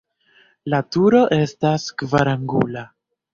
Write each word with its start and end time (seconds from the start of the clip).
La 0.73 0.79
turo 0.95 1.19
estas 1.37 1.85
kvarangula. 2.03 2.85